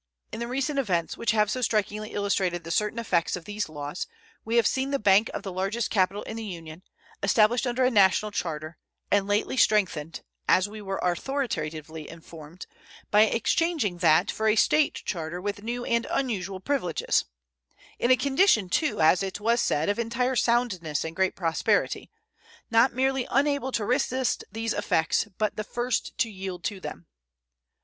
[0.31, 4.07] In the recent events, which have so strikingly illustrated the certain effects of these laws,
[4.43, 6.81] we have seen the bank of the largest capital in the Union,
[7.21, 8.79] established under a national charter,
[9.11, 12.65] and lately strengthened, as we were authoritatively informed,
[13.11, 17.25] by exchanging that for a State charter with new and unusual privileges
[17.99, 22.09] in a condition, too, as it was said, of entire soundness and great prosperity
[22.71, 27.05] not merely unable to resist these effects, but the first to yield to them.